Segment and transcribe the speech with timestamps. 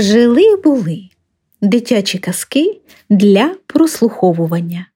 [0.00, 1.08] Жили були
[1.60, 4.86] дитячі казки для прослуховування.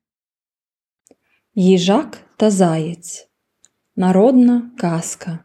[1.54, 3.28] Їжак та заєць.
[3.96, 5.38] Народна казка.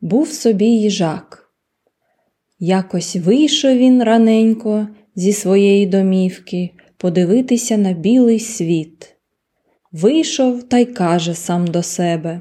[0.00, 1.52] Був собі їжак.
[2.58, 9.16] Якось вийшов він раненько зі своєї домівки подивитися на білий світ.
[9.92, 12.40] Вийшов та й каже сам до себе.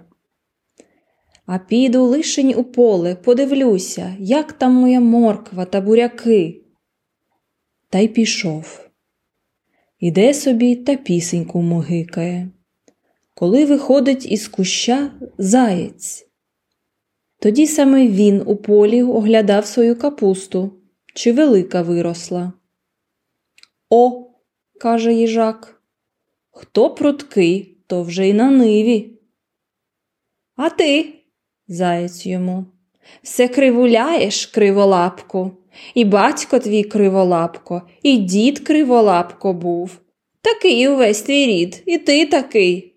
[1.54, 6.62] А піду лишень у поле, подивлюся, як там моя морква та буряки.
[7.90, 8.90] Та й пішов.
[10.00, 12.50] Іде собі та пісеньку мугикає.
[13.36, 16.27] Коли виходить із куща заєць.
[17.40, 20.72] Тоді саме він у полі оглядав свою капусту,
[21.16, 22.54] чи велика виросла.
[23.90, 24.30] О,
[24.80, 25.82] каже їжак,
[26.52, 29.20] хто пруткий, то вже й на ниві.
[30.55, 31.21] А ти,
[31.74, 32.66] заєць йому,
[33.24, 35.52] все кривуляєш, криволапку,
[35.94, 40.00] і батько твій криволапко, і дід криволапко був.
[40.41, 42.91] Такий увесь твій рід, і ти такий.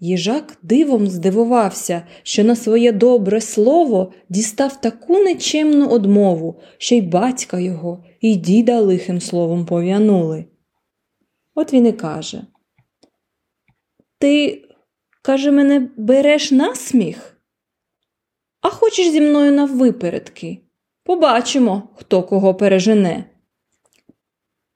[0.00, 7.58] Їжак дивом здивувався, що на своє добре слово дістав таку нечемну одмову, що й батька
[7.58, 10.44] його, і діда лихим словом пов'янули.
[11.54, 12.42] От він і каже
[14.18, 14.62] Ти,
[15.26, 17.40] каже, мене береш на сміх?
[18.60, 20.58] А хочеш зі мною наввипередки?
[21.02, 23.24] Побачимо, хто кого пережене.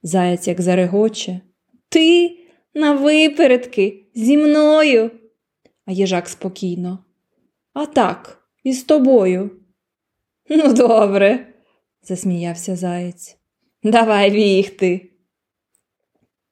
[0.02, 1.40] Заяць як зарегоче.
[1.88, 2.38] Ти
[2.74, 5.10] на випередки зі мною.
[5.86, 7.04] А їжак спокійно.
[7.72, 9.50] А так, із тобою.
[10.48, 11.54] Ну, добре,
[12.02, 13.36] засміявся заєць.
[13.82, 15.10] Давай бігти.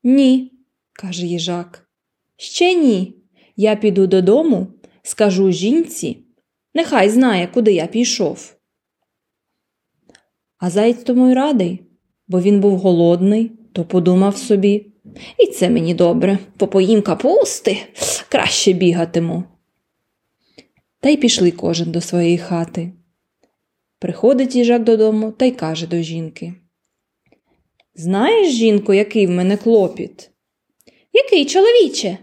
[0.02, 0.52] Ні,
[0.92, 1.88] каже їжак.
[2.36, 3.17] Ще ні.
[3.60, 4.66] Я піду додому,
[5.02, 6.18] скажу жінці,
[6.74, 8.56] нехай знає, куди я пішов.
[10.58, 11.82] А заєць тому й радий,
[12.28, 14.86] бо він був голодний, то подумав собі.
[15.38, 17.78] І це мені добре, попоїм капусти,
[18.28, 19.44] краще бігатиму.
[21.00, 22.92] Та й пішли кожен до своєї хати.
[23.98, 26.54] Приходить їжак додому та й каже до жінки.
[27.94, 30.30] Знаєш, жінко, який в мене клопіт?
[31.12, 32.18] Який чоловіче?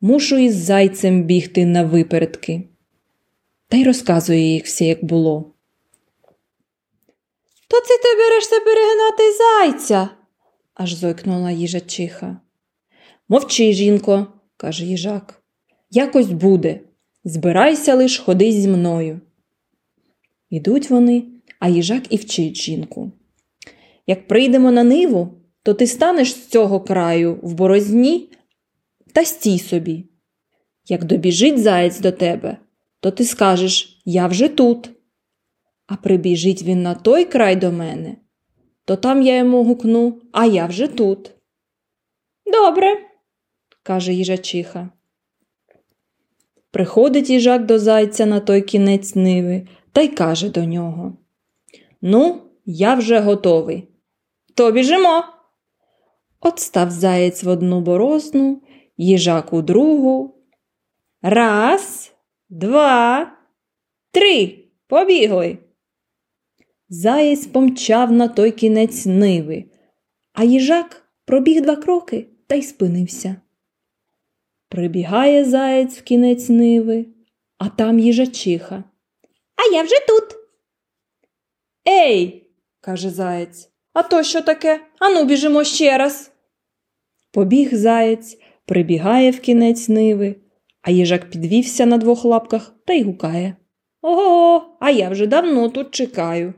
[0.00, 2.68] Мушу із зайцем бігти на випередки.
[3.68, 5.52] Та й розказує їх все, як було.
[7.68, 10.08] То це ти берешся перегнати зайця?
[10.74, 12.40] аж зойкнула їжачиха.
[13.28, 14.26] Мовчи, жінко,
[14.56, 15.42] каже їжак.
[15.90, 16.80] Якось буде.
[17.24, 19.20] Збирайся лиш ходи зі мною.
[20.50, 21.24] Ідуть вони,
[21.58, 23.12] а їжак і вчить жінку.
[24.06, 25.28] Як прийдемо на ниву,
[25.62, 28.30] то ти станеш з цього краю в борозні
[29.12, 30.04] та стій собі.
[30.88, 32.56] Як добіжить заєць до тебе,
[33.00, 34.90] то ти скажеш Я вже тут.
[35.86, 38.16] А прибіжить він на той край до мене,
[38.84, 41.30] то там я йому гукну, а я вже тут.
[42.46, 42.96] Добре,
[43.82, 44.90] каже їжачиха.
[46.70, 51.16] Приходить їжак до зайця на той кінець ниви та й каже до нього
[52.02, 53.88] Ну, я вже готовий.
[54.54, 55.24] То біжимо.
[56.40, 58.62] От став заєць в одну борозну,
[58.98, 60.34] їжак у другу.
[61.22, 62.12] Раз,
[62.48, 63.32] два,
[64.10, 64.64] три.
[64.86, 65.58] Побігли.
[66.88, 69.64] Заєць помчав на той кінець ниви,
[70.32, 73.36] а їжак пробіг два кроки та й спинився.
[74.68, 77.06] Прибігає заєць в кінець ниви,
[77.58, 78.84] а там їжачиха.
[79.56, 80.24] А я вже тут.
[81.88, 84.80] Ей, каже заєць, а то що таке?
[84.98, 86.32] Ану, біжимо ще раз.
[87.32, 88.38] Побіг заєць,
[88.68, 90.36] прибігає в кінець ниви,
[90.82, 93.56] а їжак підвівся на двох лапках та й гукає.
[94.02, 96.54] Ого, а я вже давно тут чекаю.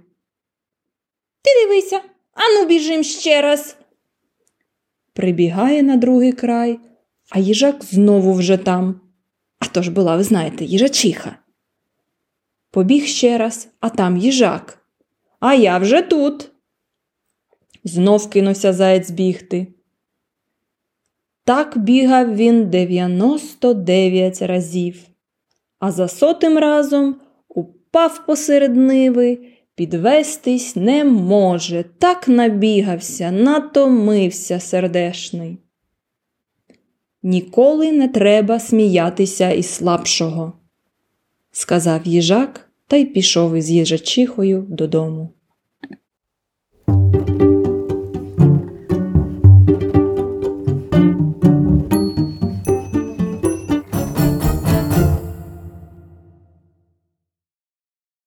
[1.43, 2.01] Ти дивися,
[2.33, 3.77] ану біжим ще раз.
[5.13, 6.81] Прибігає на другий край,
[7.31, 9.01] а їжак знову вже там.
[9.59, 11.37] А то ж була, ви знаєте, їжачиха.
[12.71, 14.87] Побіг ще раз, а там їжак.
[15.41, 16.51] А я вже тут.
[17.85, 19.67] Знов кинувся заєць бігти.
[21.51, 25.03] Так бігав він 99 разів,
[25.79, 27.17] а за сотим разом
[27.49, 29.39] упав посеред ниви
[29.75, 35.59] Підвестись не може, так набігався, натомився сердешний.
[37.23, 40.53] Ніколи не треба сміятися із слабшого,
[41.51, 45.29] сказав їжак та й пішов із їжачихою додому.